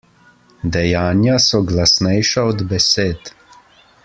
Dejanja 0.75 1.37
so 1.49 1.61
glasnejša 1.73 2.49
od 2.55 2.65
besed. 2.73 3.35